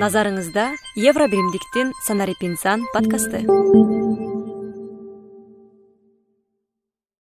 назарыңызда 0.00 0.70
евро 0.96 1.26
биримдиктин 1.28 1.92
санарип 2.06 2.40
инсан 2.40 2.86
подкасты. 2.94 3.44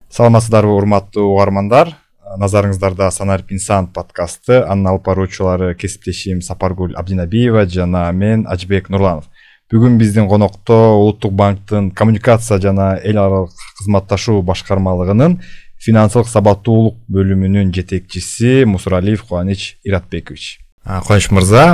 Саламатсыздарбы 0.09 0.71
урматтуу 0.71 1.35
угармандар. 1.35 1.97
Назарыңыздарда 2.39 3.11
санарип 3.11 3.51
инсан 3.51 3.89
подкасты. 3.91 4.63
Анын 4.63 4.87
алып 4.93 5.05
баруучулары 5.09 5.75
кесиптешим 5.75 6.43
сапаргүл 6.47 6.95
абдинабиева 6.95 7.67
жана 7.67 8.13
мен 8.13 8.47
ажыбек 8.47 8.89
нурланов. 8.89 9.27
Бүгүн 9.73 9.99
биздин 9.99 10.29
конокто 10.29 10.95
улуттук 10.95 11.33
банктын 11.33 11.91
коммуникация 11.91 12.61
жана 12.61 13.01
эл 13.03 13.19
аралык 13.19 13.51
кызматташуу 13.79 14.43
башкармалыгынын 14.43 15.41
финансылык 15.83 16.29
сабаттуулук 16.29 17.03
бөлүмүнүн 17.09 17.75
жетекчиси 17.75 18.65
мусуралиев 18.65 19.23
кубаныч 19.25 19.79
иратбекович 19.83 20.70
кубаныч 20.85 21.31
мырза 21.31 21.65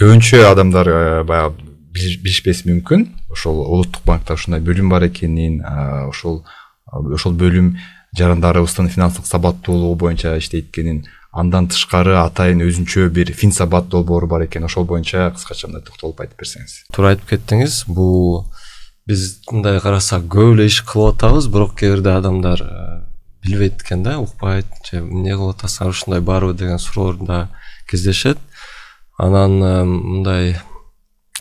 көбүнчө 0.00 0.44
адамдар 0.48 0.88
э, 0.88 1.22
баягы 1.28 1.70
билишпеси 1.92 2.68
мүмкүн. 2.70 3.06
Ошол 3.30 3.60
улуттук 3.60 4.04
банкта 4.06 4.34
ушундай 4.34 4.62
бөлүм 4.64 4.88
бар 4.90 5.08
экенин 5.08 5.60
ошол 6.08 6.44
ошол 6.90 7.34
бөлүм 7.34 7.74
жарандарыбыздын 8.16 8.88
финансылык 8.90 9.26
сабаттуулугу 9.26 9.98
боюнча 10.04 10.36
иштейт 10.38 10.70
экенин 10.70 11.04
андан 11.32 11.68
тышкары 11.70 12.16
атайын 12.18 12.62
өзүнчө 12.64 13.08
бир 13.14 13.32
фин 13.34 13.52
сабат 13.52 13.88
долбоору 13.88 14.26
бар 14.26 14.46
экен. 14.46 14.64
Ошол 14.64 14.84
боюнча 14.84 15.30
кыскача 15.34 15.68
мындай 15.68 15.84
токтолуп 15.86 16.22
айтып 16.22 16.42
берсеңиз. 16.42 16.80
Туура 16.94 17.14
айтып 17.14 17.34
кеттиңиз 17.34 17.84
бул 17.86 18.46
биз 19.06 19.40
мындай 19.50 19.80
карасак 19.82 20.26
көп 20.30 20.56
эле 20.56 20.66
иш 20.70 20.80
кылып 20.86 21.16
атабыз 21.16 21.50
бирок 21.50 21.76
кээ 21.78 21.96
бирде 21.96 22.14
адамдар 22.14 22.62
э, 22.62 23.00
билбейт 23.42 23.82
экен 23.82 24.02
да 24.02 24.18
укпайт 24.18 24.66
же 24.90 25.00
эмне 25.00 25.34
кылып 25.34 25.56
атасыңар 25.56 25.94
ушундай 25.94 26.20
барбы 26.20 26.54
деген 26.54 26.78
суроолор 26.78 27.16
да 27.26 27.40
кездешет. 27.90 28.38
Анан 29.18 29.60
э, 29.62 29.84
мындай 29.84 30.56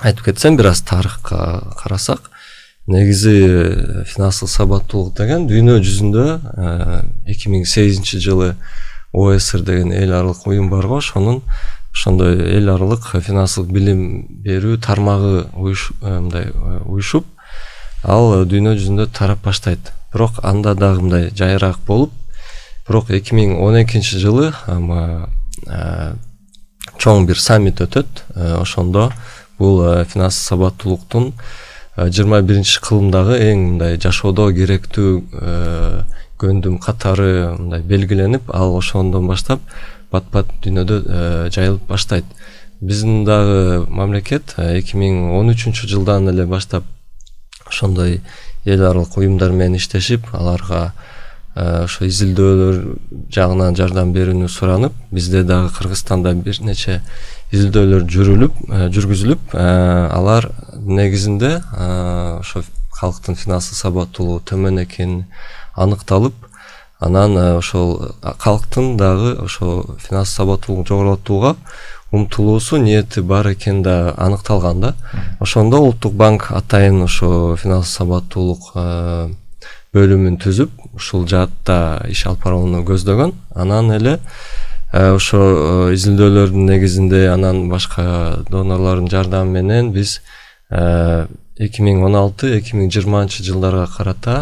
айтып 0.01 0.25
кетсем 0.25 0.57
бир 0.57 0.71
аз 0.73 0.81
тарыхка 0.81 1.75
карасак 1.77 2.31
негизи 2.87 3.37
э, 3.47 4.03
финансылык 4.05 4.51
сабаттуулук 4.51 5.15
деген 5.17 5.47
дүйнө 5.49 5.79
жүзүндө 5.85 6.25
эки 7.29 7.51
миң 7.51 7.65
сегизинчи 7.69 8.19
жылы 8.23 8.55
оср 9.13 9.61
деген 9.61 9.91
эл 9.93 10.13
аралык 10.13 10.47
уюм 10.47 10.69
бар 10.69 10.87
го 10.87 10.97
ошонун 10.97 11.41
ошондой 11.93 12.37
эл 12.57 12.69
аралык 12.69 13.11
финансылык 13.21 13.69
билим 13.71 14.25
берүү 14.43 14.77
тармагы 14.79 15.45
э, 15.45 16.19
мындай 16.19 16.51
э, 16.53 16.79
уюшуп 16.85 17.25
ал 18.03 18.45
дүйнө 18.45 18.77
жүзүндө 18.77 19.09
тарап 19.11 19.43
баштайт. 19.43 19.91
Бирок 20.13 20.39
анда 20.43 20.75
дагы 20.75 21.01
мындай 21.01 21.29
жайыраак 21.35 21.79
болуп 21.87 22.13
бирок 22.87 23.09
эки 23.11 23.35
миң 23.35 23.57
он 23.59 23.81
экинчи 23.81 24.17
жылы 24.17 24.53
э, 24.67 26.13
чоң 26.99 27.25
бир 27.29 27.39
саммит 27.39 27.81
өтөт. 27.81 28.23
Ошондо 28.59 29.09
бул 29.57 29.81
финансылык 30.05 30.47
сабаттуулуктун 30.47 31.33
жыйырма 31.97 32.41
биринчи 32.41 32.79
кылымдагы 32.83 33.39
эң 33.49 33.65
мындай 33.73 33.99
жашоодо 33.99 34.51
керектүү 34.55 35.11
көндүм 36.39 36.77
катары 36.79 37.55
мындай 37.57 37.81
белгиленип 37.83 38.51
ал 38.55 38.77
ошондон 38.77 39.27
баштап 39.27 39.59
бат 40.11 40.29
бат 40.33 40.49
дүйнөдө 40.63 40.99
э, 41.05 41.49
жайылып 41.53 41.85
баштайт. 41.89 42.25
Биздин 42.79 43.25
дагы 43.27 43.85
мамлекет 43.89 44.55
э, 44.57 44.79
эки 44.79 44.97
миң 44.97 45.33
он 45.37 45.51
үчүнчү 45.53 45.89
жылдан 45.91 46.31
эле 46.31 46.45
баштап 46.49 46.87
ошондой 47.67 48.21
эл 48.65 48.85
аралык 48.85 49.17
уюмдар 49.17 49.51
менен 49.51 49.77
иштешип 49.77 50.31
аларга 50.33 50.85
э, 50.87 51.18
ошо 51.55 52.05
изилдөөлөр 52.05 52.81
жагынан 53.33 53.75
жардам 53.75 54.13
берүүнү 54.13 54.49
суранып 54.49 54.93
бизде 55.11 55.43
дагы 55.43 55.71
кыргызстанда 55.77 56.33
бир 56.33 56.61
нече 56.61 57.01
изилдөөлөр 57.51 58.05
жүрүлүп 58.05 58.59
жүргүзүлүп 58.95 59.55
алар 59.55 60.51
негизинде 60.75 61.55
ошо 61.73 62.63
калктын 62.99 63.37
финансылык 63.39 63.79
сабаттуулугу 63.79 64.43
төмөн 64.49 64.83
экени 64.83 65.25
аныкталып 65.79 66.35
анан 66.99 67.37
э, 67.37 67.57
ошол 67.57 68.11
калктын 68.43 68.97
дагы 68.97 69.37
ошо 69.45 69.95
финансылык 70.03 70.35
сабаттуулугун 70.35 70.87
жогорулатууга 70.87 71.55
умтулуусу 72.11 72.77
ниети 72.77 73.21
бар 73.21 73.47
экени 73.53 73.83
да 73.83 74.13
аныкталган 74.17 74.81
да. 74.81 74.95
Ошондо 75.39 75.77
улуттук 75.77 76.13
банк 76.13 76.51
атайын 76.51 77.03
ошо 77.03 77.55
финансылык 77.55 77.95
сабаттуулук 77.95 78.71
э, 78.75 79.29
бөлүмүн 79.93 80.37
түзүп 80.43 80.71
ушул 80.99 81.27
жаатта 81.27 82.05
иш 82.11 82.25
алып 82.29 82.43
барууну 82.45 82.83
көздөгөн 82.87 83.33
анан 83.55 83.93
эле 83.95 84.17
э, 84.93 85.09
ошо 85.15 85.91
изилдөөлөрдүн 85.95 86.67
негизинде 86.73 87.27
анан 87.33 87.67
башка 87.71 88.43
донорлордун 88.49 89.09
жардамы 89.09 89.61
менен 89.61 89.93
биз 89.95 90.19
эки 90.69 91.81
миң 91.81 92.03
он 92.05 92.15
алты 92.19 92.51
эки 92.59 92.75
миң 92.77 92.91
жыйырманчы 92.93 93.43
жылдарга 93.47 93.87
карата 93.95 94.35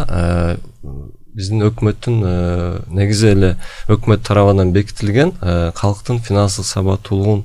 биздин 1.38 1.62
өкмөттүн 1.68 2.22
э, 2.26 2.80
негизи 2.90 3.28
эле 3.30 3.50
өкмөт 3.92 4.24
тарабынан 4.26 4.72
бекитилген 4.74 5.34
э, 5.40 5.70
калктын 5.76 6.18
финансылык 6.18 6.66
сабаттуулугун 6.66 7.44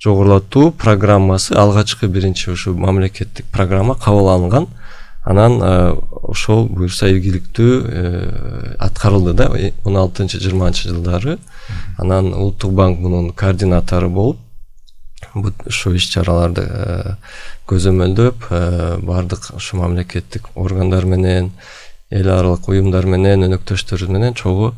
жогорулатуу 0.00 0.70
программасы 0.72 1.52
алгачкы 1.52 2.08
биринчи 2.08 2.48
ушу 2.50 2.72
мамлекеттик 2.74 3.44
программа 3.52 3.96
кабыл 3.96 4.30
алынган 4.32 4.68
анан 5.28 5.60
э, 5.60 5.94
ошол 6.32 6.66
буюрса 6.72 7.10
ийгиликтүү 7.12 8.76
аткарылды 8.80 9.34
да 9.36 9.50
он 9.84 9.96
алтынчы 9.96 10.40
жыйырманчы 10.40 10.88
жылдары. 10.88 11.38
Анан 11.98 12.32
улуттук 12.32 12.72
банк 12.72 12.98
мунун 12.98 13.32
координатору 13.32 14.08
болуп 14.08 14.38
ушул 15.66 15.98
иш 15.98 16.08
чараларды 16.12 16.64
көзөмөлдөп 17.68 18.48
баардык 19.04 19.50
ушу 19.56 19.76
мамлекеттик 19.76 20.48
органдар 20.54 21.04
менен 21.04 21.52
эл 22.10 22.30
аралык 22.32 22.68
уюмдар 22.68 23.06
менен 23.06 23.44
өнөктөштөр 23.44 24.06
менен 24.08 24.34
чогуу 24.34 24.72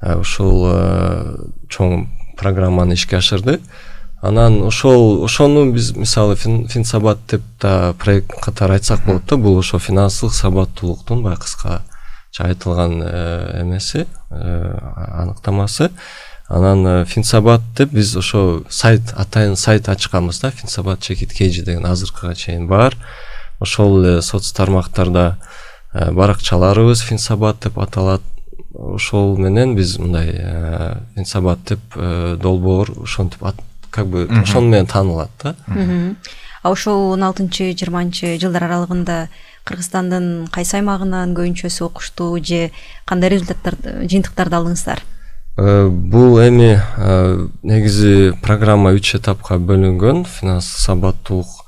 э, 0.00 0.16
ушул 0.18 0.66
э, 0.72 1.36
чоң 1.70 2.08
программаны 2.38 2.96
ишке 2.98 3.20
ашырды 3.20 3.60
анан 4.22 4.62
ошол 4.62 5.24
ошону 5.24 5.72
биз 5.72 5.92
мисалы 5.96 6.36
фин 6.36 6.84
сабат 6.84 7.18
деп 7.28 7.42
да 7.60 7.94
проект 7.98 8.32
катары 8.40 8.74
айтсак 8.74 9.04
болот 9.06 9.26
да 9.26 9.36
бул 9.36 9.58
ошо 9.58 9.78
финансылык 9.78 10.34
сабаттуулуктун 10.34 11.22
баягы 11.22 11.42
кыскача 11.42 12.44
айтылган 12.44 13.02
э, 13.04 13.62
эмеси 13.62 14.06
аныктамасы. 14.30 15.90
Анан 16.48 17.04
финсабат 17.06 17.62
деп 17.76 17.92
биз 17.92 18.16
ошо 18.16 18.62
сайт 18.68 19.12
атайын 19.16 19.56
сайт 19.56 19.88
ачканбыз 19.88 20.40
да 20.40 20.50
финсабат 20.50 21.00
чекит 21.00 21.32
kg 21.32 21.64
деген 21.64 21.86
азыркыга 21.86 22.34
чейин 22.34 22.68
бар. 22.68 22.96
Ошол 23.60 24.02
эле 24.02 24.22
соц 24.22 24.52
тармактарда 24.52 25.38
Э, 25.92 26.10
баракчаларыбыз 26.10 27.02
финсабат 27.02 27.60
деп 27.62 27.78
аталат. 27.78 28.22
Ошол 28.72 29.36
менен 29.36 29.74
биз 29.76 29.98
мындай 29.98 30.30
э, 30.32 30.96
финсабат 31.14 31.64
деп 31.68 31.80
э, 31.96 32.38
долбоор 32.40 32.90
ошентип 33.02 33.44
как 33.92 34.08
бы 34.08 34.26
ошону 34.42 34.68
менен 34.68 34.86
таанылат 34.86 35.30
да. 35.42 35.54
А 36.62 36.70
ошол 36.70 37.12
он 37.12 37.24
алтынчы 37.26 37.72
жыйырманчы 37.72 38.38
жылдар 38.42 38.64
аралыгында 38.68 39.28
кыргызстандын 39.66 40.48
кайсы 40.50 40.76
аймагынан 40.78 41.34
көбүнчөсү 41.38 41.86
окушту 41.86 42.36
же 42.42 42.70
кандай 43.04 43.30
результаттар 43.30 43.76
жыйынтыктарды 43.82 44.58
алдыңыздар? 44.58 45.02
Бул 45.56 46.38
эми 46.40 46.78
негизи 47.62 48.32
программа 48.42 48.94
үч 48.96 49.16
этапка 49.18 49.58
бөлүнгөн. 49.58 50.24
Финансылык 50.24 50.86
сабаттуулук 50.86 51.62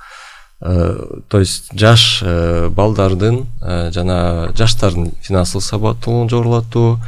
Э, 0.67 0.97
то 1.29 1.41
есть 1.41 1.69
жаш 1.79 2.23
э, 2.25 2.71
балдардын 2.71 3.47
э, 3.61 3.91
жана 3.93 4.51
жаштардын 4.57 5.13
финансылык 5.21 5.65
сабаттуулугун 5.65 6.31
жогорулатуу 6.33 7.01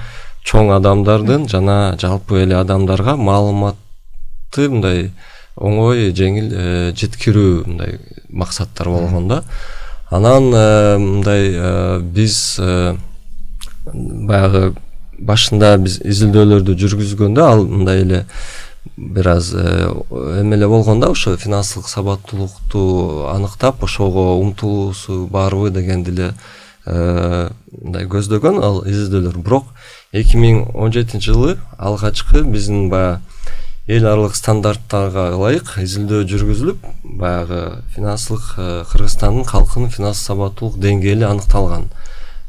чоң 0.44 0.74
адамдардын 0.76 1.46
жана 1.48 1.96
жалпы 1.96 2.42
эле 2.42 2.58
адамдарга 2.58 3.16
маалыматты 3.16 3.80
мындай 4.56 5.10
оңой 5.56 6.12
жеңил 6.16 6.52
жеткирүү 6.96 7.66
мындай 7.66 7.98
максаттар 8.30 8.88
болгон 8.92 9.28
да. 9.28 9.42
Анан 10.10 10.50
мындай 11.02 12.00
биз 12.02 12.60
баягы 13.92 14.74
башында 15.18 15.76
биз 15.80 15.98
изилдөөлөрдү 16.04 16.76
жүргүзгөндө 16.76 17.42
ал 17.42 17.64
мындай 17.66 18.02
эле 18.04 18.24
бир 18.96 19.28
аз 19.28 19.52
э, 19.54 19.92
эме 20.40 20.56
эле 20.56 20.68
болгон 20.68 21.00
да 21.00 21.10
ошо 21.10 21.36
финансылык 21.36 21.88
сабаттуулукту 21.88 23.28
аныктап 23.32 23.82
ошого 23.82 24.38
умтулуусу 24.40 25.26
барбы 25.26 25.70
дегенди 25.70 26.10
эле 26.10 26.34
э, 26.86 27.48
мындай 27.82 28.06
көздөгөн. 28.06 28.60
Ал 28.62 28.82
изилдөөлөр 28.86 29.38
бирок 29.38 29.72
эки 30.12 30.36
миң 30.36 30.70
он 30.74 30.92
жетинчи 30.92 31.32
жылы 31.32 31.56
алгачкы 31.78 32.42
биздин 32.44 32.88
баягы 32.90 33.20
эл 33.86 34.02
аралык 34.02 34.34
стандарттарга 34.34 35.28
ылайык 35.36 35.76
изилдөө 35.78 36.24
жүргүзүлүп 36.26 36.86
баягы 37.20 37.84
финансылык 37.94 38.46
э, 38.58 38.84
кыргызстандын 38.90 39.46
калкынын 39.46 39.92
финансылык 39.94 40.26
сабаттуулук 40.26 40.80
деңгээли 40.82 41.22
аныкталган. 41.22 41.86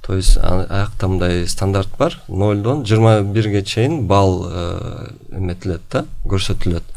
То 0.01 0.15
есть 0.15 0.39
аякта 0.41 1.07
мындай 1.07 1.45
стандарт 1.47 1.89
бар. 1.99 2.17
Нолдон 2.27 2.85
жыйырма 2.85 3.21
бирге 3.21 3.61
чейин 3.61 4.07
балл 4.07 4.47
э, 4.49 5.11
эметилет 5.29 5.81
да 5.91 6.05
көрсөтүлөт. 6.25 6.89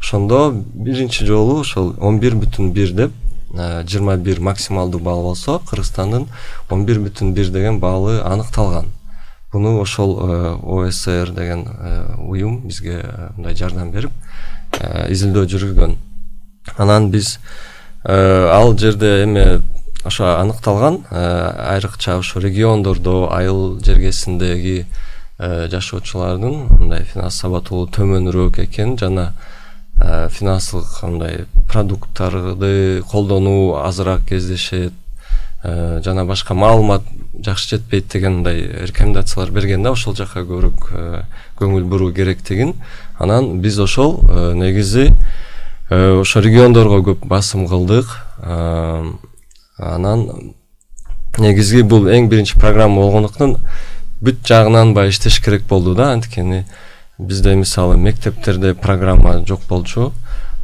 Ошондо 0.00 0.50
биринчи 0.52 1.24
жолу 1.24 1.62
ошол 1.62 1.94
он 1.98 2.20
бир 2.20 2.36
бүтүн 2.36 2.74
бир 2.76 2.92
деп 2.92 3.16
жыйырма 3.56 4.18
бир 4.18 4.40
максималдуу 4.40 5.00
балл 5.00 5.22
болсо 5.22 5.62
кыргызстандын 5.70 6.28
он 6.68 6.84
бир 6.84 7.00
бүтүн 7.00 7.32
бир 7.32 7.48
деген 7.48 7.80
баллы 7.80 8.20
аныкталган 8.20 8.92
буну 9.52 9.80
ошол 9.80 10.18
оср 10.62 11.30
деген 11.32 11.66
уюм 12.18 12.66
бизге 12.66 13.02
мындай 13.36 13.54
жардам 13.54 13.90
берип 13.90 14.12
изилдөө 14.82 15.46
жүргүзгөн. 15.52 15.96
Анан 16.76 17.10
биз 17.10 17.38
ал 18.04 18.76
жерде 18.78 19.22
эме 19.24 19.62
ошо 20.04 20.36
аныкталган 20.40 21.04
айрыкча 21.10 22.18
ошо 22.18 22.40
региондордо 22.40 23.28
айыл 23.32 23.78
жергесиндеги 23.80 24.86
жашоочулардын 25.38 26.66
мындай 26.78 27.04
финанс 27.04 27.40
сабаттуулугу 27.40 27.92
төмөнүрөөк 27.96 28.60
экенин 28.64 28.96
жана 28.98 29.32
финансылык 30.30 31.02
мындай 31.02 31.44
продукттарды 31.68 33.02
колдонуу 33.10 33.76
азыраак 33.82 34.24
кездешет 34.28 34.92
жана 35.62 36.24
башка 36.24 36.54
маалымат 36.54 37.02
жакшы 37.44 37.76
жетпейт 37.76 38.08
деген 38.12 38.38
мындай 38.40 38.62
рекомендациялар 38.86 39.50
берген 39.50 39.82
да 39.82 39.92
ошол 39.92 40.14
жака 40.16 40.40
көбүрөөк 40.40 40.88
көңүл 41.58 41.84
буруу 41.84 42.12
керектигин 42.12 42.74
анан 43.18 43.60
биз 43.60 43.78
ошол 43.78 44.20
негизи 44.54 45.12
ошо 45.90 46.40
региондорго 46.40 47.02
көп 47.12 47.26
басым 47.26 47.66
кылдык. 47.68 48.06
Анан 49.78 50.54
негизги 51.38 51.82
бул 51.82 52.08
эң 52.08 52.28
биринчи 52.28 52.58
программа 52.58 53.02
болгондуктан 53.02 53.56
бүт 54.20 54.40
жагынан 54.48 54.94
баягы 54.94 55.12
иштеш 55.12 55.38
керек 55.44 55.66
болду 55.68 55.94
да. 55.94 56.12
Анткени 56.12 56.64
бизде 57.18 57.54
мисалы 57.54 57.96
мектептерде 57.96 58.74
программа 58.74 59.44
жок 59.46 59.60
болчу 59.68 60.12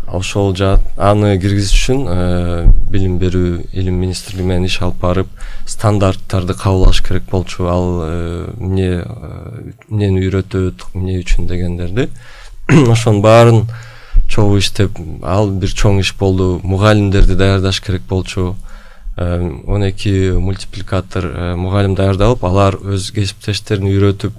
ошол 0.07 0.55
жаат 0.57 0.83
аны 0.97 1.39
киргизиш 1.41 1.73
үчүн 1.77 2.01
э, 2.11 2.73
билим 2.91 3.19
берүү 3.21 3.69
илим 3.73 4.01
министрлиги 4.03 4.47
менен 4.47 4.67
иш 4.67 4.81
алып 4.83 4.99
барып 5.01 5.29
стандарттарды 5.67 6.55
кабыл 6.59 6.87
алыш 6.89 7.03
керек 7.07 7.25
болчу. 7.31 7.69
Ал 7.71 8.03
э, 8.05 8.51
эмне 8.59 8.91
э, 9.05 9.73
эмнени 9.89 10.27
үйрөтөт 10.27 10.89
эмне 10.95 11.21
үчүн 11.23 11.47
дегендерди 11.47 12.09
ошонун 12.91 13.23
баарын 13.23 13.65
чогуу 14.29 14.59
иштеп 14.59 14.99
ал 15.23 15.51
бир 15.51 15.71
чоң 15.71 16.01
иш 16.01 16.15
болду. 16.19 16.61
Мугалимдерди 16.63 17.37
даярдаш 17.37 17.81
керек 17.81 18.03
болчу. 18.09 18.55
Он 19.15 19.85
эки 19.85 20.33
мультипликатор 20.33 21.27
мугалим 21.61 21.95
даярдалып 21.95 22.45
алар 22.49 22.79
өз 22.81 23.11
кесиптештерин 23.13 23.91
үйрөтүп 23.91 24.33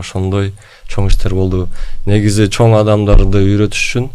ошондой 0.00 0.54
чоң 0.88 1.10
иштер 1.10 1.34
болду. 1.36 1.66
Негизи 2.06 2.48
чоң 2.48 2.72
адамдарды 2.78 3.44
үйрөтүш 3.44 3.82
үчүн 3.84 4.08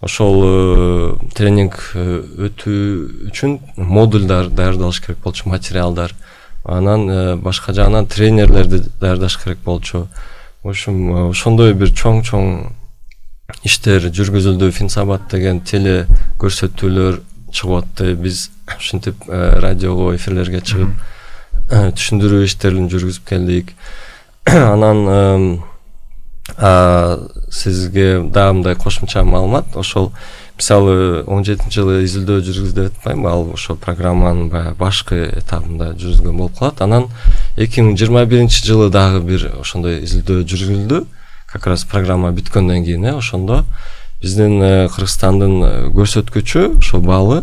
ошол 0.00 0.42
э, 0.44 1.16
тренинг 1.34 1.78
э, 1.94 2.22
өтүү 2.48 3.30
үчүн 3.30 3.58
модульдар 3.76 4.50
даярдалыш 4.50 5.00
керек 5.00 5.18
болчу 5.24 5.48
материалдар. 5.48 6.14
Анан 6.64 7.38
башка 7.40 7.72
жагынан 7.72 8.06
тренерлерди 8.06 8.82
даярдаш 9.00 9.38
керек 9.42 9.58
болчу. 9.64 10.08
В 10.62 10.68
общем 10.68 11.30
ошондой 11.30 11.74
бир 11.74 11.92
чоң 11.94 12.24
чоң 12.26 12.72
иштер 13.62 14.10
жүргүзүлдү. 14.10 14.72
Финсабат 14.74 15.28
деген 15.30 15.60
теле 15.62 16.06
көрсөтүүлөр 16.42 17.20
чыгып 17.54 17.76
атты 17.78 18.14
биз 18.18 18.48
ушинтип 18.76 19.28
э, 19.28 19.60
радиого 19.60 20.14
эфирлерге 20.16 20.60
чыгып 20.60 20.90
э, 21.70 21.92
түшүндүрүү 21.94 22.44
иштерин 22.48 22.90
жүргүзүп 22.90 23.28
келдик. 23.28 23.72
Анан 24.46 25.62
сизге 26.54 28.22
дагы 28.22 28.52
мындай 28.52 28.74
кошумча 28.74 29.24
маалымат. 29.24 29.76
Ошол 29.76 30.12
мисалы 30.56 31.24
он 31.26 31.44
жетинчи 31.44 31.80
жылы 31.80 32.04
изилдөө 32.04 32.40
жүргүздү 32.46 32.86
деп 32.86 32.94
атпаймынбы 32.96 33.30
ал 33.30 33.50
ошол 33.52 33.76
программанын 33.76 34.48
баягы 34.48 34.76
башкы 34.78 35.18
этабында 35.36 35.92
жүргүзгөн 35.98 36.36
болуп 36.36 36.58
калат. 36.58 36.80
Анан 36.80 37.08
эки 37.56 37.82
миң 37.82 37.98
жыйырма 37.98 38.24
биринчи 38.26 38.64
жылы 38.64 38.88
дагы 38.90 39.20
бир 39.26 39.50
ошондой 39.60 40.00
изилдөө 40.04 40.46
жүргүзүлдү. 40.46 41.04
Как 41.52 41.66
раз 41.66 41.84
программа 41.84 42.32
бүткөндөн 42.32 42.84
кийин 42.84 43.04
э 43.04 43.16
ошондо 43.16 43.64
биздин 44.22 44.62
э, 44.62 44.88
кыргызстандын 44.88 45.92
көрсөткүчү 45.92 46.78
ошол 46.78 47.02
баллы 47.02 47.42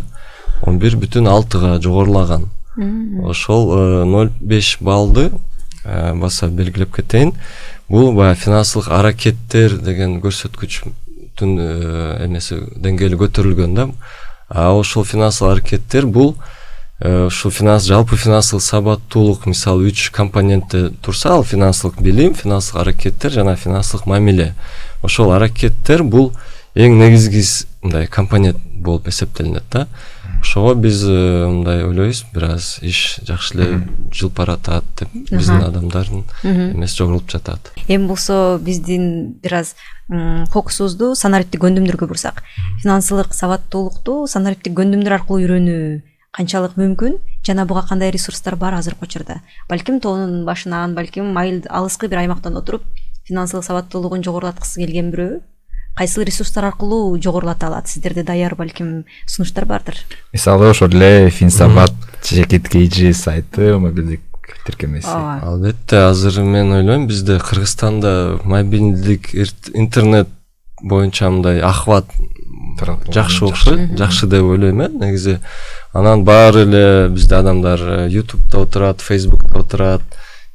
он 0.62 0.78
бир 0.78 0.96
бүтүн 0.96 1.28
алтыга 1.28 1.78
жогорулаган. 1.80 2.48
Ошол 3.22 3.70
э, 3.70 4.04
ноль 4.04 4.32
беш 4.40 4.78
баллды 4.80 5.30
э, 5.84 6.14
баса 6.14 6.48
белгилеп 6.48 6.94
кетейин 6.96 7.34
бул 7.88 8.12
баягы 8.16 8.40
финансылык 8.40 8.88
аракеттер 8.88 9.78
деген 9.78 10.20
көрсөткүчтүн 10.24 11.56
э, 11.60 12.26
эмеси 12.26 12.60
деңгээли 12.76 13.20
көтөрүлгөн 13.20 13.74
да. 13.74 13.88
А 14.48 14.72
ошол 14.72 15.04
финансылык 15.04 15.58
аракеттер 15.58 16.06
бул 16.06 16.36
ушул 17.04 17.50
финанс 17.50 17.84
жалпы 17.84 18.16
финансылык 18.16 18.62
сабаттуулук 18.62 19.46
мисалы 19.46 19.90
үч 19.90 20.10
компонентте 20.14 20.90
турса 21.02 21.34
ал 21.34 21.44
финансылык 21.44 22.00
билим 22.00 22.34
финансылык 22.34 22.82
аракеттер 22.82 23.32
жана 23.32 23.56
финансылык 23.56 24.06
мамиле. 24.06 24.54
Ошол 25.02 25.32
аракеттер 25.32 26.04
бул 26.04 26.32
эң 26.74 26.96
негизги 26.98 27.42
мындай 27.82 28.06
компонент 28.06 28.58
болуп 28.72 29.08
эсептелинет 29.08 29.64
да 29.70 29.88
ошого 30.44 30.74
биз 30.74 31.02
э, 31.08 31.46
мындай 31.48 31.82
ойлойбуз 31.84 32.24
бир 32.34 32.44
аз 32.52 32.78
иш 32.84 33.18
жакшы 33.24 33.56
эле 33.56 33.66
жылып 34.12 34.36
баратат 34.36 34.84
деп 34.98 35.08
биздин 35.30 35.64
адамдардын 35.64 36.24
эмеси 36.44 36.98
жогорулуп 36.98 37.30
жатат. 37.32 37.72
Эми 37.88 38.06
болсо 38.06 38.58
биздин 38.60 39.38
бир 39.42 39.54
аз 39.62 39.74
фокусубузду 40.52 41.14
санариптик 41.16 41.64
көндүмдөргө 41.64 42.08
бурсак. 42.10 42.42
Финансылык 42.82 43.32
сабаттуулукту 43.32 44.26
санариптик 44.28 44.76
көндүмдөр 44.76 45.16
аркылуу 45.16 45.40
үйрөнүү 45.40 46.02
канчалык 46.36 46.76
мүмкүн 46.76 47.16
жана 47.46 47.64
буга 47.64 47.86
кандай 47.88 48.12
ресурстар 48.12 48.56
бар 48.60 48.76
азыркы 48.76 49.08
учурда. 49.08 49.40
Балким 49.70 50.00
тоонун 50.00 50.44
башынан 50.44 50.94
балким 50.94 51.32
айыл 51.38 51.64
алыскы 51.70 52.08
бир 52.08 52.20
аймактан 52.26 52.60
отуруп 52.60 52.84
финансылык 53.24 53.64
сабаттуулугун 53.64 54.24
жогорулаткысы 54.26 54.84
келген 54.84 55.10
бирөө 55.14 55.40
кайсыл 55.94 56.24
ресурстар 56.24 56.64
аркылуу 56.66 57.20
жогорулата 57.22 57.66
алат? 57.66 57.88
Сиздерде 57.88 58.22
даяр 58.22 58.54
балким 58.54 59.04
сунуштар 59.26 59.64
бардыр. 59.64 59.94
Мисалы 60.32 60.70
ошол 60.70 60.88
эле 60.88 61.30
финсабат 61.30 61.92
жекит 62.24 62.68
kg 62.68 63.12
сайты 63.12 63.78
мобилдик 63.78 64.20
тиркемеси. 64.66 65.06
Ооба. 65.06 65.40
Албетте 65.42 65.96
азыр 65.96 66.42
мен 66.42 66.72
ойлойм 66.72 67.06
бизде 67.06 67.38
кыргызстанда 67.38 68.40
мобилдик 68.44 69.34
интернет 69.74 70.28
боюнча 70.82 71.30
мындай 71.30 71.60
охват 71.60 72.06
жакшы 73.08 73.46
окшойт 73.46 73.96
жакшы 73.98 74.26
деп 74.26 74.42
ойлойм 74.42 74.80
э. 74.80 74.88
Негизи 74.88 75.38
анан 75.92 76.24
баары 76.24 76.64
эле 76.66 77.08
бизде 77.08 77.36
адамдар 77.36 78.06
ютубта 78.08 78.62
отурат 78.62 79.00
фейсбукта 79.00 79.58
отурат 79.58 80.02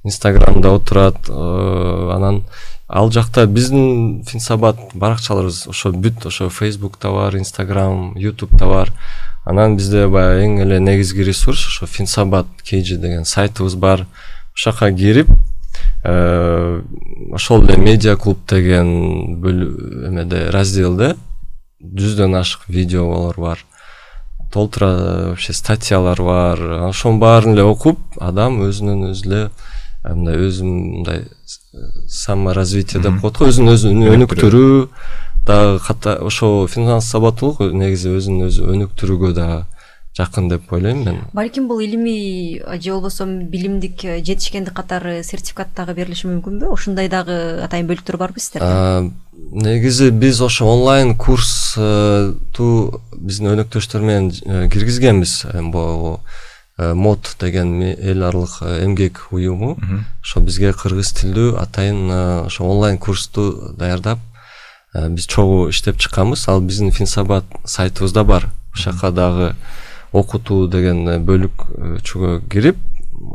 инстаграмда 0.04 0.76
отурат 0.76 1.18
э, 1.28 2.12
анан 2.16 2.44
ал 2.90 3.12
жакта 3.14 3.46
биздин 3.46 4.24
финсабат 4.26 4.80
баракчаларыбыз 4.94 5.68
ошо 5.70 5.92
бүт 5.94 6.26
ошо 6.26 6.50
фейсбукта 6.50 7.12
бар 7.14 7.38
инстаграм 7.38 8.18
ютубта 8.18 8.66
бар. 8.66 8.92
Анан 9.46 9.78
бизде 9.78 10.08
баягы 10.08 10.48
эң 10.48 10.60
эле 10.66 10.80
негизги 10.80 11.24
ресурс 11.24 11.68
ошо 11.68 11.86
финсабат 11.86 12.48
kg 12.66 12.98
деген 12.98 13.26
сайтыбыз 13.26 13.76
бар. 13.76 14.02
Ошол 14.02 14.74
жака 14.74 14.92
кирип 14.92 15.30
э, 16.04 16.82
ошол 17.32 17.64
эле 17.64 17.78
медиа 17.78 18.16
клуб 18.18 18.40
деген 18.50 19.38
эмеде 19.38 20.50
разделде 20.50 21.16
жүздөн 21.80 22.40
ашык 22.42 22.68
видеолор 22.68 23.40
бар. 23.40 23.66
Толтура 24.52 25.30
вообще 25.30 25.54
статьялар 25.54 26.22
бар. 26.22 26.60
Ошонун 26.90 27.20
баарын 27.20 27.54
эле 27.54 27.64
окуп 27.64 28.00
адам 28.20 28.64
өзүнөн 28.66 29.12
өзү 29.12 29.28
эле 29.30 29.50
мындай 30.04 30.38
өзүн 30.48 30.70
мындай 31.00 31.26
саморазвитие 32.08 33.02
деп 33.04 33.20
коет 33.22 33.38
го. 33.38 33.50
Өзүн 33.50 33.74
өзү 33.76 33.96
өнүктүрүү. 34.16 34.88
дагы 35.50 36.16
ошол 36.22 36.68
финанс 36.68 37.10
сабаттуулук 37.10 37.74
негизи 37.74 38.12
өзүн 38.14 38.48
өзү 38.48 38.70
өнүктүрүүгө 38.76 39.34
дагы 39.34 39.64
жакын 40.18 40.50
деп 40.50 40.72
ойлойм 40.74 41.04
мен. 41.06 41.18
Балким 41.34 41.68
бул 41.68 41.80
илимий 41.80 42.62
же 42.82 42.92
болбосо 42.92 43.26
билимдик 43.26 44.04
э, 44.04 44.20
жетишкендик 44.24 44.74
катары 44.74 45.24
сертификат 45.24 45.70
дагы 45.76 45.96
берилиши 45.96 46.28
мүмкүнбү 46.28 46.70
ошондой 46.74 47.10
дагы 47.10 47.62
атайын 47.64 47.88
бөлүктөр 47.88 48.18
барбы 48.18 48.40
сиздерде? 48.40 49.14
Негизи 49.52 50.12
биз 50.12 50.42
ошо 50.42 50.68
онлайн 50.68 51.16
курсту 51.18 53.02
биздин 53.16 53.54
өнөктөштөр 53.54 54.06
менен 54.06 54.32
э, 54.46 54.70
киргизгенбиз 54.70 55.46
могу 55.62 56.20
Э, 56.20 56.49
мод 56.94 57.36
деген 57.40 57.82
эл 57.82 58.24
аралык 58.24 58.62
э, 58.62 58.86
эмгек 58.86 59.28
уюму. 59.32 59.78
Ошо 60.22 60.40
бизге 60.40 60.74
кыргыз 60.74 61.12
тилдүү 61.20 61.58
атайын 61.60 62.10
э, 62.10 62.46
ошо 62.46 62.66
онлайн 62.66 62.98
курсту 62.98 63.74
даярдап 63.78 64.20
биз 64.94 65.28
чогуу 65.28 65.70
иштеп 65.70 65.98
чыкканбыз. 65.98 66.48
Ал 66.48 66.62
биздин 66.62 66.92
финсабат 66.92 67.46
сайтыбызда 67.66 68.24
бар. 68.24 68.50
Ошол 68.74 68.94
жака 68.94 69.12
дагы 69.12 69.56
окутуу 70.12 70.68
деген 70.68 71.06
бөлүкчөгө 71.26 72.40
кирип 72.50 72.78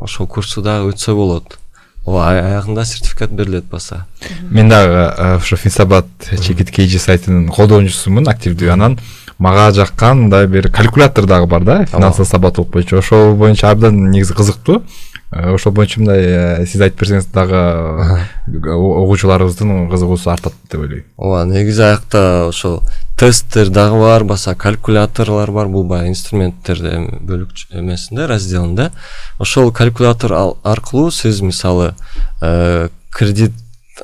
ошол 0.00 0.26
курсту 0.26 0.62
дагы 0.62 0.92
өтсө 0.94 1.14
болот 1.14 1.58
ооба 2.04 2.28
аягында 2.30 2.84
сертификат 2.84 3.32
берилет 3.32 3.64
баса 3.64 4.06
мен 4.50 4.68
дагы 4.68 5.12
э, 5.16 5.36
ошо 5.36 5.56
финсабат 5.56 6.06
чекит 6.40 6.70
kg 6.70 6.98
сайтынын 7.00 7.48
колдонуучусумун 7.48 8.28
активдүү 8.28 8.72
анан 8.72 8.98
мага 9.38 9.70
жаккан 9.72 10.24
мындай 10.24 10.46
бир 10.46 10.70
калькулятор 10.70 11.26
дагы 11.26 11.46
бар 11.46 11.64
да 11.64 11.84
финансылык 11.86 12.28
сабаттуулук 12.28 12.72
боюнча 12.72 12.98
ошол 12.98 13.34
боюнча 13.34 13.70
абдан 13.70 14.10
негизи 14.10 14.34
кызыктуу. 14.34 14.82
Э, 15.30 15.50
ошол 15.50 15.72
боюнча 15.72 16.00
мындай 16.00 16.22
э, 16.22 16.66
сиз 16.66 16.80
айтып 16.80 17.00
берсеңиз 17.02 17.26
дагы 17.34 17.58
э, 17.58 18.70
угуучуларыбыздын 18.70 19.88
кызыгуусу 19.90 20.30
артат 20.30 20.54
деп 20.70 20.80
ойлойм. 20.80 21.04
Ооба 21.16 21.44
негизи 21.50 21.82
аякта 21.82 22.46
ошол 22.48 22.82
тесттер 23.16 23.70
дагы 23.70 24.00
бар 24.00 24.24
баса 24.24 24.54
калькуляторлор 24.54 25.50
бар 25.52 25.68
бул 25.68 25.84
баягы 25.84 26.10
инструменттер 26.10 26.80
бөлүк 27.20 27.52
эмесинде 27.70 28.26
разделинде 28.26 28.90
ошол 29.38 29.72
калькулятор 29.72 30.34
аркылуу 30.62 31.10
сиз 31.10 31.40
мисалы 31.40 31.94
кредит 32.40 33.52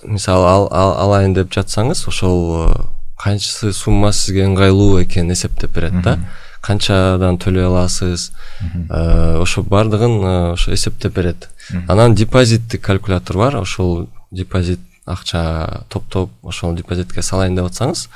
мисалы 0.05 0.69
алайын 0.71 1.35
деп 1.35 1.51
жатсаңыз 1.51 2.07
ошол 2.09 2.39
канчасы 3.21 3.73
сумма 3.73 4.13
сизге 4.13 4.47
ыңгайлуу 4.47 5.03
экенин 5.03 5.35
эсептеп 5.35 5.75
берет 5.77 6.01
да. 6.05 6.19
Канчадан 6.61 7.39
төлөй 7.41 7.65
аласыз 7.65 8.31
э, 8.61 9.41
ошо 9.41 9.63
баардыгын 9.63 10.17
э, 10.21 10.33
ошо 10.53 10.75
эсептеп 10.75 11.15
берет. 11.17 11.49
Анан 11.89 12.15
депозиттик 12.15 12.83
калькулятор 12.85 13.37
бар 13.37 13.57
ошол 13.57 14.09
депозит 14.31 14.81
акча 15.07 15.85
топтоп 15.89 16.31
ошол 16.43 16.75
депозитке 16.77 17.23
салайын 17.23 17.57
деп 17.57 17.71
атсаңыз 17.71 18.09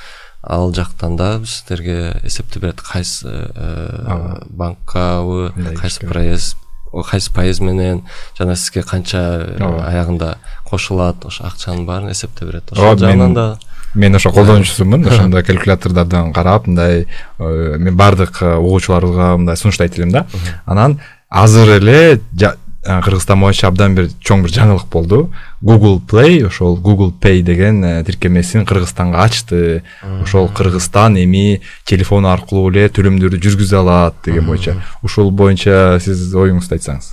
ал 0.47 0.73
жактан 0.75 1.17
да 1.17 1.41
сиздерге 1.45 2.21
эсептеп 2.23 2.63
берет 2.63 2.81
кайсы 2.81 3.51
э, 3.55 4.39
банккабы 4.51 5.53
кайсы 5.81 6.07
проезд 6.07 6.57
кайсы 7.03 7.33
пайыз 7.33 7.61
менен 7.61 8.05
жана 8.39 8.57
сизге 8.57 8.83
канча 8.83 9.21
аягында 9.59 10.39
кошулат 10.69 11.25
ошо 11.25 11.47
акчанын 11.47 11.87
баарын 11.87 12.13
эсептеп 12.13 12.49
берет. 12.49 12.73
Ошол 12.73 12.99
жагынан 12.99 13.35
да 13.35 13.59
мен 13.95 14.15
ошо 14.15 14.31
колдонуучусумун 14.33 15.07
ошондой 15.09 15.43
калькулятордордон 15.43 16.33
карап 16.33 16.67
мындай 16.67 17.07
э, 17.39 17.77
мен 17.79 17.97
баардык 17.97 18.43
э, 18.43 18.57
угуучуларыбызга 18.57 19.37
мындай 19.37 19.57
сунуштайт 19.57 19.99
элем 19.99 20.11
да. 20.11 20.27
Анан 20.67 21.01
азыр 21.29 21.79
эле 21.79 22.21
э, 22.41 22.55
кыргызстан 22.85 23.41
боюнча 23.41 23.69
абдан 23.69 23.95
бир 23.97 24.11
чоң 24.21 24.45
бир 24.45 24.53
жаңылык 24.53 24.87
болду. 24.93 25.31
Google 25.63 26.01
play 26.05 26.45
ошол 26.47 26.77
google 26.79 27.13
pay 27.21 27.43
деген 27.43 27.83
тиркемесин 28.05 28.67
кыргызстанга 28.67 29.25
ачты. 29.25 29.83
Ошол 30.23 30.49
кыргызстан 30.49 31.17
эми 31.23 31.63
телефон 31.85 32.27
аркылуу 32.27 32.71
эле 32.71 32.89
төлөмдөрдү 32.89 33.41
жүргүзө 33.41 33.81
алат 33.81 34.21
деген 34.25 34.47
боюнча. 34.47 34.77
Ушул 35.03 35.31
боюнча 35.31 35.99
сиз 36.05 36.31
оюңузду 36.35 36.77
айтсаңыз. 36.77 37.13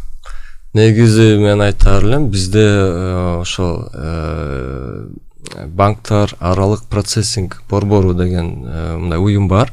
Негизи 0.73 1.35
мен 1.39 1.61
айтаар 1.61 2.03
элем 2.03 2.29
бизде 2.31 2.67
ошол 3.41 3.87
банктар 5.67 6.35
аралык 6.39 6.83
процессинг 6.89 7.61
борбору 7.69 8.13
деген 8.13 8.63
э, 8.65 8.97
мындай 8.97 9.19
уюм 9.19 9.47
бар. 9.47 9.71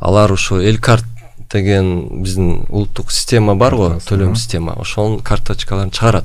Алар 0.00 0.32
ошо 0.32 0.60
эл 0.60 0.78
карт 0.78 1.04
деген 1.52 2.22
биздин 2.22 2.66
улуттук 2.68 3.12
система 3.12 3.54
бар 3.54 3.74
го 3.74 3.88
төлөм 4.06 4.36
система. 4.36 4.76
Ошонун 4.80 5.20
карточкаларын 5.20 5.90
чыгарат. 5.90 6.24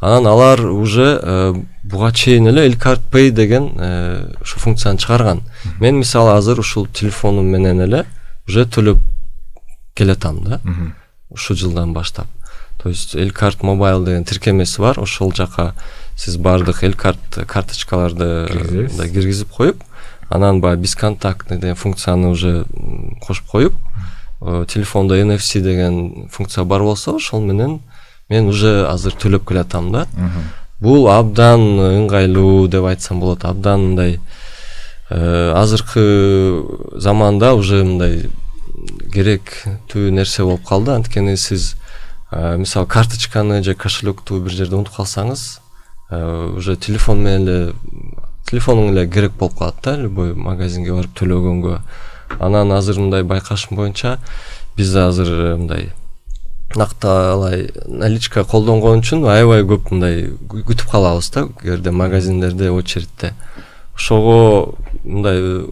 Анан 0.00 0.26
алар 0.26 0.60
уже 0.60 1.18
э, 1.20 1.54
буга 1.82 2.12
чейин 2.12 2.48
эле 2.48 2.66
эл 2.66 2.78
карт 2.78 3.00
пей 3.10 3.30
деген 3.30 3.72
ушу 4.40 4.56
э, 4.56 4.60
функцияны 4.60 4.98
чыгарган. 4.98 5.42
Мен 5.80 5.98
мисалы 5.98 6.36
азыр 6.36 6.60
ушул 6.60 6.86
телефонум 6.86 7.46
менен 7.46 7.80
эле 7.80 8.06
уже 8.46 8.64
төлөп 8.64 8.98
келатам 9.94 10.44
да. 10.44 10.60
Ушул 11.30 11.56
жылдан 11.56 11.92
баштап. 11.92 12.26
То 12.82 12.88
есть 12.88 13.16
эл 13.16 13.32
карт 13.32 13.62
мобайл 13.62 14.04
деген 14.04 14.24
тиркемеси 14.24 14.80
бар. 14.80 15.00
Ошол 15.00 15.34
жака 15.34 15.74
сиз 16.16 16.36
баардык 16.36 16.84
эл 16.84 16.94
карт 16.94 17.44
карточкаларды 17.46 18.48
мындай 18.52 19.10
киргизип 19.10 19.50
коюп 19.50 19.82
анан 20.28 20.60
баягы 20.60 20.82
бесконтактный 20.82 21.58
деген 21.58 21.74
функцияны 21.74 22.28
уже 22.28 22.66
кошуп 23.26 23.46
коюп. 23.46 23.74
Э, 23.74 24.17
телефондо 24.40 25.16
nfc 25.16 25.60
деген 25.60 26.28
функция 26.30 26.64
бар 26.64 26.82
болсо 26.82 27.16
ошол 27.16 27.40
менен 27.40 27.80
мен 28.28 28.48
уже 28.48 28.86
азыр 28.86 29.12
төлөп 29.12 29.48
келатам 29.48 29.92
да. 29.92 30.06
Бул 30.80 31.08
абдан 31.10 31.60
ыңгайлуу 31.82 32.68
деп 32.68 32.84
айтсам 32.84 33.20
болот 33.20 33.44
абдан 33.44 33.80
мындай 33.80 34.20
э, 35.10 35.52
азыркы 35.56 36.64
заманда 36.94 37.54
уже 37.54 37.82
мындай 37.84 38.30
керектүү 39.12 40.10
нерсе 40.10 40.44
болуп 40.44 40.64
калды. 40.68 40.92
Анткени 40.92 41.36
сиз 41.36 41.74
э, 42.30 42.56
мисалы 42.56 42.86
карточканы 42.86 43.62
же 43.64 43.74
кошелекту 43.74 44.40
бир 44.40 44.52
жерде 44.52 44.76
унутуп 44.76 45.00
калсаңыз 45.00 45.58
Э, 46.10 46.54
уже 46.56 46.76
телефон 46.76 47.20
менен 47.20 47.48
эле 47.48 47.72
телефонуң 48.48 48.94
эле 48.94 49.04
керек 49.12 49.34
болуп 49.36 49.58
калат 49.58 49.82
да 49.84 49.92
любой 50.00 50.32
магазинге 50.32 50.94
барып 50.96 51.12
төлөгөнгө 51.20 51.74
анан 52.38 52.72
азыр 52.72 53.00
мындай 53.00 53.22
байкашым 53.22 53.76
боюнча 53.76 54.18
биз 54.76 54.94
азыр 54.96 55.28
э, 55.28 55.56
мындай 55.56 55.90
накталай 56.76 57.70
наличка 57.86 58.44
колдонгон 58.44 59.00
үчүн 59.00 59.24
аябай 59.28 59.64
көп 59.64 59.90
мындай 59.92 60.28
күтүп 60.48 60.90
калабыз 60.92 61.30
да. 61.32 61.46
Кээ 61.62 61.90
магазиндерде 61.90 62.70
очередьте. 62.70 63.32
Ошого 63.94 64.74
мындай 65.04 65.64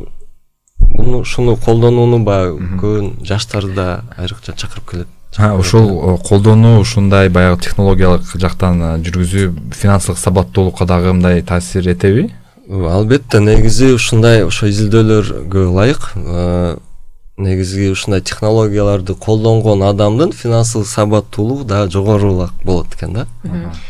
ушуну 1.20 1.56
колдонууну 1.56 2.22
баягы 2.24 2.78
көбүн 2.80 3.12
жаштарды 3.26 3.74
да 3.74 4.04
айрыкча 4.16 4.56
чакырып 4.56 4.90
келет. 4.90 5.08
Ушул 5.58 6.18
колдонуу 6.24 6.80
ушундай 6.80 7.28
баягы 7.28 7.60
технологиялык 7.62 8.32
жактан 8.40 9.02
жүргүзүү 9.04 9.52
финансылык 9.76 10.18
сабаттуулукка 10.18 10.86
дагы 10.86 11.12
мындай 11.12 11.42
таасир 11.42 11.88
этеби 11.92 12.30
албетте 12.68 13.40
негизи 13.40 13.92
ушундай 13.94 14.44
ошо 14.46 14.68
изилдөөлөргө 14.70 15.66
ылайык. 15.70 16.10
Негизи 17.36 17.90
ушундай 17.92 18.22
технологияларды 18.24 19.14
колдонгон 19.14 19.82
адамдын 19.84 20.32
финансылык 20.32 20.88
сабаттуулугу 20.88 21.64
дагы 21.64 21.90
жогорураак 21.92 22.54
болот 22.64 22.94
экен 22.94 23.12
да. 23.12 23.26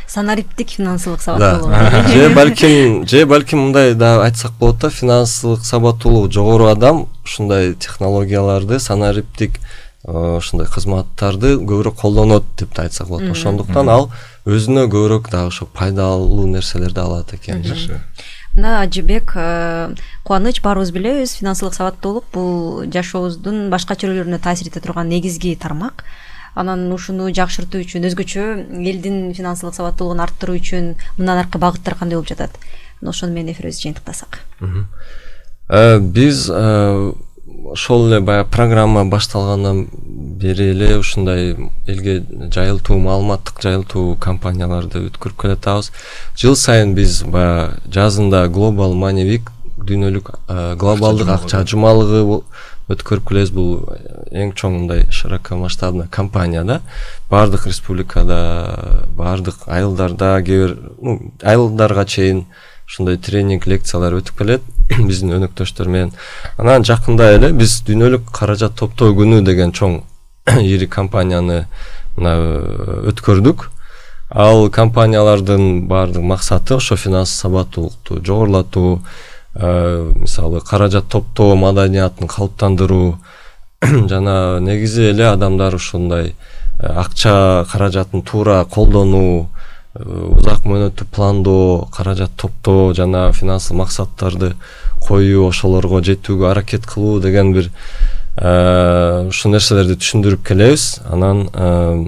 Санариптик 0.09 0.71
финансылык 0.71 1.23
сабаттуулугу 1.23 2.09
же 2.12 2.28
балким 2.35 3.06
же 3.06 3.25
балким 3.25 3.61
мындай 3.61 3.95
дагы 3.95 4.25
айтсак 4.25 4.52
болот 4.59 4.80
да 4.80 4.90
финансылык 4.90 5.64
сабаттуулугу 5.64 6.33
жогору 6.33 6.66
адам 6.66 7.06
ушундай 7.25 7.75
технологияларды 7.75 8.80
санариптик 8.80 9.61
ушундай 10.02 10.66
кызматтарды 10.66 11.54
көбүрөөк 11.56 12.00
колдонот 12.00 12.45
деп 12.59 12.75
да 12.75 12.83
айтсак 12.83 13.09
болот. 13.09 13.30
Ошондуктан 13.30 13.88
ал 13.88 14.11
өзүнө 14.45 14.88
көбүрөөк 14.90 15.30
дагы 15.30 15.54
ошо 15.54 15.66
пайдалуу 15.66 16.47
нерселерди 16.50 16.99
алат 17.00 17.33
экен 17.35 17.62
жакшы 17.62 18.02
мына 18.57 18.81
ажыбек 18.81 19.33
э, 19.37 19.95
кубаныч 20.25 20.63
баарыбыз 20.63 20.91
билебиз. 20.91 21.37
Финансылык 21.37 21.75
сабаттуулук 21.75 22.25
бул 22.33 22.85
жашообуздун 22.91 23.69
башка 23.71 23.95
чөйрөлөрүнө 23.95 24.41
таасир 24.41 24.73
эте 24.73 24.81
турган 24.81 25.09
негизги 25.09 25.55
тармак. 25.55 26.05
Анан 26.57 26.89
ушуну 26.93 27.29
жакшыртуу 27.37 27.85
үчүн 27.85 28.09
өзгөчө 28.09 28.45
элдин 28.81 29.35
финансылык 29.37 29.77
сабаттуулугун 29.77 30.25
арттыруу 30.25 30.57
үчүн 30.57 30.95
мындан 31.19 31.45
аркы 31.45 31.61
багыттар 31.61 31.99
кандай 32.01 32.17
болуп 32.17 32.33
жатат? 32.33 32.57
Ошону 33.03 33.37
менен 33.37 33.53
эфирибизди 33.53 33.91
жыйынтыктасак. 33.91 34.41
Э, 35.69 35.99
биз 36.01 36.49
э, 36.49 37.13
ошол 37.73 38.08
эле 38.08 38.20
баягы 38.20 38.49
программа 38.50 39.04
башталгандан 39.04 39.88
бери 40.40 40.70
эле 40.70 40.99
ушундай 40.99 41.56
элге 41.87 42.23
жайылтуу 42.52 42.99
маалыматтык 42.99 43.61
жайылтуу 43.62 44.16
кампанияларды 44.20 45.06
өткөрүп 45.08 45.40
келатабыз. 45.42 45.90
Жыл 46.37 46.56
сайын 46.56 46.94
биз 46.94 47.23
баягы 47.25 47.80
жазында 47.92 48.46
глобал 48.49 48.94
money 48.94 49.26
week 49.26 49.50
дүйнөлүк 49.76 50.32
глобалдык 50.78 51.28
акча 51.28 51.64
жумалыгы. 51.66 52.42
өткөрүп 52.87 53.26
келебиз. 53.26 53.50
Бул 53.50 53.82
эң 54.30 54.52
чоң 54.54 54.76
мындай 54.78 55.08
широкомасштабный 55.11 56.06
компания 56.06 56.62
да. 56.64 56.80
Баардык 57.30 57.66
республикада 57.66 59.06
баардык 59.16 59.66
айылдарда 59.66 60.40
кээ 60.46 60.66
бир 60.66 60.78
айылдарга 61.42 62.04
чейин 62.04 62.44
ушундай 62.87 63.18
тренинг 63.18 63.66
лекциялар 63.66 64.14
өтүп 64.20 64.38
келет 64.38 64.62
биздин 65.09 65.35
өнөктөштөр 65.37 65.88
менен. 65.90 66.12
Анан 66.59 66.85
жакында 66.87 67.31
эле 67.37 67.52
биз 67.57 67.81
дүйнөлүк 67.87 68.31
каражат 68.35 68.76
топтоо 68.78 69.14
күнү 69.16 69.43
деген 69.47 69.73
чоң 69.75 70.00
ири 70.62 70.87
кампанияны 70.87 71.64
мына 72.16 72.35
э, 72.37 73.00
өткөрдүк. 73.12 73.71
Ал 74.31 74.69
компаниялардын 74.75 75.87
баардык 75.87 76.23
максаты 76.23 76.75
ошо 76.75 76.97
финанс 76.97 77.31
сабаттуулукту 77.31 78.23
жогорулатуу 78.25 79.02
э, 79.55 80.12
мисалы 80.14 80.61
каражат 80.61 81.09
топтоо 81.09 81.57
маданиятын 81.57 82.28
калыптандыруу. 82.28 83.19
Жана 83.83 84.59
негизи 84.61 85.11
эле 85.11 85.28
адамдар 85.28 85.75
ушундай 85.75 86.35
э, 86.78 86.87
акча 86.87 87.66
каражатын 87.71 88.23
туура 88.23 88.64
колдонуу 88.64 89.49
узак 90.05 90.67
мөөнөттүү 90.69 91.09
пландоо 91.15 91.88
каражат 91.95 92.37
топтоо 92.37 92.93
жана 92.95 93.31
финансылык 93.33 93.85
максаттарды 93.85 94.53
коюу 95.00 95.49
ошолорго 95.49 96.03
жетүүгө 96.05 96.50
аракет 96.50 96.87
кылуу 96.87 97.21
деген 97.21 97.53
бир 97.55 97.71
э, 98.37 99.26
ушул 99.29 99.53
нерселерди 99.53 99.99
түшүндүрүп 100.00 100.47
келебиз. 100.47 101.03
Анан 101.11 101.49
э, 101.53 102.07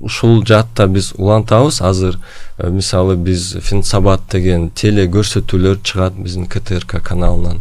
ушул 0.00 0.44
жаатта 0.46 0.86
биз 0.86 1.12
улантабыз. 1.18 1.80
Азыр 1.82 2.18
Э, 2.60 2.68
мисалы 2.68 3.16
биз 3.16 3.54
финсабат 3.62 4.26
деген 4.32 4.68
теле 4.76 5.06
көрсөтүүлөр 5.08 5.80
чыгат 5.82 6.16
биздин 6.20 6.46
ктрк 6.46 7.00
каналынан. 7.02 7.60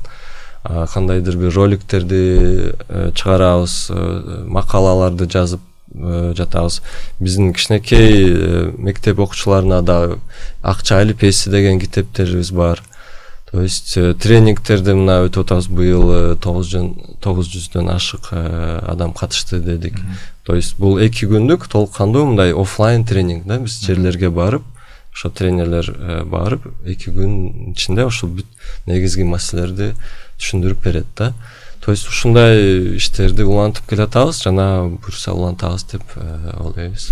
Кандайдыр 0.64 1.38
бир 1.40 1.54
роликтерди 1.56 2.74
э, 2.90 3.12
чыгарабыз 3.16 3.88
э, 3.90 4.44
макалаларды 4.48 5.30
жазып 5.32 5.62
э, 5.62 5.69
жатабыз. 5.93 6.81
Биздин 7.19 7.53
кичинекей 7.53 8.25
э, 8.29 8.72
мектеп 8.77 9.19
окуучуларына 9.19 9.81
да 9.81 10.17
акча 10.62 11.00
алипеси 11.00 11.50
деген 11.50 11.79
китептерибиз 11.79 12.51
бар. 12.51 12.81
То 13.51 13.62
есть 13.62 13.98
э, 13.98 14.13
тренингтерди 14.13 14.93
мына 14.93 15.24
өтүп 15.25 15.48
атабыз 15.48 15.67
быйыл 15.74 16.38
тогуз 16.38 17.50
жүздөн 17.50 17.89
ашык 17.96 18.29
э, 18.31 18.79
адам 18.86 19.13
катышты 19.13 19.60
дедик. 19.60 19.98
То 20.43 20.55
есть 20.55 20.77
бул 20.77 21.00
эки 21.01 21.25
күндүк 21.25 21.67
толук 21.67 21.96
кандуу 21.96 22.25
мындай 22.25 22.53
оффлайн 22.53 23.05
тренинг 23.05 23.48
да 23.48 23.58
биз 23.58 23.79
жерлерге 23.81 24.29
барып 24.29 24.63
ошо 25.13 25.29
тренерлер 25.29 25.89
э, 25.89 26.24
барып 26.24 26.67
эки 26.86 27.10
күн 27.10 27.74
ичинде 27.74 28.05
ушул 28.05 28.29
бүт 28.38 28.46
негизги 28.86 29.25
маселелерди 29.25 29.96
түшүндүрүп 30.39 30.84
берет 30.86 31.10
да 31.17 31.34
то 31.84 31.92
есть 31.92 32.08
ушундай 32.08 32.98
иштерди 32.98 33.44
улантып 33.48 33.88
келатабыз 33.90 34.42
жана 34.44 34.90
буюрса 34.90 35.34
улантабыз 35.34 35.86
деп 35.92 36.04
э, 36.16 36.54
ойлойбуз 36.60 37.10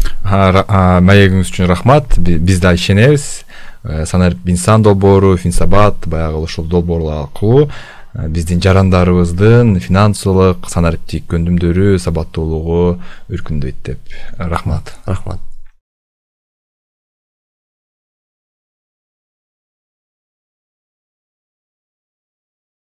маегиңиз 1.02 1.52
үчүн 1.54 1.70
рахмат. 1.72 2.18
Би- 2.20 2.38
биз 2.38 2.60
да 2.60 2.74
ишенебиз. 2.76 3.46
Э, 3.84 4.06
санарип 4.06 4.44
инсан 4.46 4.84
долбоору 4.84 5.38
финсабат 5.38 6.06
баягы 6.06 6.38
ушул 6.44 6.66
долбоорлор 6.66 7.24
аркылуу 7.24 7.70
э, 8.14 8.28
биздин 8.28 8.62
жарандарыбыздын 8.62 9.80
финансылык 9.80 10.70
санариптик 10.70 11.30
көндүмдөрү 11.32 11.98
сабаттуулугу 12.04 13.00
өркүндөйт 13.30 13.84
деп. 13.86 14.00
Рахмат. 14.38 14.98
Рахмат 15.06 15.47